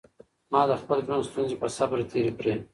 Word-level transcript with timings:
ما 0.51 0.61
د 0.69 0.71
خپل 0.81 0.97
ژوند 1.05 1.27
ستونزې 1.29 1.55
په 1.61 1.67
صبر 1.77 1.97
تېرې 2.11 2.31
کړې. 2.39 2.53